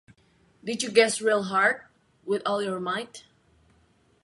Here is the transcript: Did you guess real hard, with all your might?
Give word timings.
Did 0.63 0.81
you 0.81 0.89
guess 0.89 1.21
real 1.21 1.43
hard, 1.43 1.81
with 2.25 2.41
all 2.43 2.63
your 2.63 2.79
might? 2.79 3.23